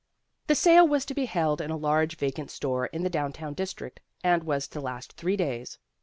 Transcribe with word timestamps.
The 0.47 0.55
sale 0.55 0.87
was 0.87 1.05
to 1.05 1.13
be 1.13 1.25
held 1.25 1.61
in 1.61 1.69
a 1.69 1.77
large 1.77 2.17
vacant 2.17 2.49
store 2.49 2.87
in 2.87 3.03
the 3.03 3.09
down 3.11 3.33
town 3.33 3.53
district, 3.53 3.99
and 4.23 4.43
was 4.43 4.67
to 4.69 4.81
last 4.81 5.13
three 5.13 5.37
days. 5.37 5.77